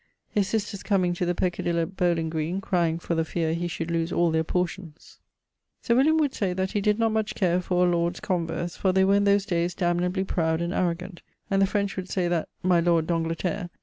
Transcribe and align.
His 0.31 0.47
sisters 0.47 0.81
comeing 0.81 1.13
to 1.17 1.27
the 1.27 1.35
Peccadillo 1.35 1.85
bowling 1.85 2.31
green 2.31 2.59
crying 2.59 2.97
for 2.97 3.13
the 3.13 3.23
feare 3.23 3.53
he 3.53 3.67
should 3.67 3.91
loose 3.91 4.11
all 4.11 4.33
portions. 4.43 5.19
Sir 5.83 5.93
William 5.93 6.17
would 6.17 6.33
say 6.33 6.53
that 6.53 6.71
he 6.71 6.81
did 6.81 6.97
not 6.97 7.11
much 7.11 7.35
care 7.35 7.61
for 7.61 7.85
a 7.85 7.89
lord's 7.91 8.19
converse, 8.19 8.75
for 8.75 8.91
they 8.91 9.03
were 9.05 9.13
in 9.13 9.25
those 9.25 9.45
dayes 9.45 9.75
damnably 9.75 10.23
proud 10.23 10.59
and 10.59 10.73
arrogant, 10.73 11.21
and 11.51 11.61
the 11.61 11.67
French 11.67 11.97
would 11.97 12.09
say 12.09 12.27
that 12.27 12.49
'My 12.63 12.79
lord 12.79 13.05
d'Angleterre... 13.05 13.69